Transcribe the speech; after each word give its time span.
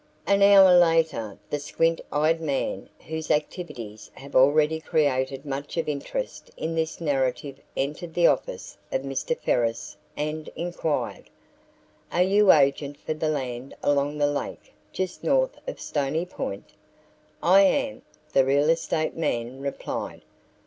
An 0.25 0.41
hour 0.41 0.75
later 0.79 1.37
the 1.51 1.59
squint 1.59 2.01
eyed 2.11 2.41
man 2.41 2.89
whose 3.07 3.29
activities 3.29 4.09
have 4.15 4.35
already 4.35 4.79
created 4.79 5.45
much 5.45 5.77
of 5.77 5.87
interest 5.87 6.49
in 6.57 6.73
this 6.73 6.99
narrative 6.99 7.59
entered 7.77 8.15
the 8.15 8.25
office 8.25 8.79
of 8.91 9.03
Mr. 9.03 9.37
Ferris 9.39 9.95
and 10.17 10.49
inquired: 10.55 11.29
"Are 12.11 12.23
you 12.23 12.51
agent 12.51 12.97
for 12.97 13.13
that 13.13 13.29
land 13.29 13.75
along 13.83 14.17
the 14.17 14.25
lake 14.25 14.73
just 14.91 15.23
north 15.23 15.55
of 15.67 15.79
Stony 15.79 16.25
Point?" 16.25 16.71
"I 17.43 17.61
am," 17.61 18.01
the 18.33 18.43
real 18.43 18.71
estate 18.71 19.15
man 19.15 19.61
replied. 19.61 20.23